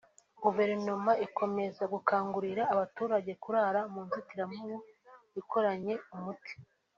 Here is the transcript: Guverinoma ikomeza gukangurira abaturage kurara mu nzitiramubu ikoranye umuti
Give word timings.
Guverinoma 0.43 1.11
ikomeza 1.25 1.83
gukangurira 1.93 2.63
abaturage 2.73 3.31
kurara 3.43 3.81
mu 3.93 4.01
nzitiramubu 4.07 4.77
ikoranye 5.41 5.95
umuti 6.15 6.53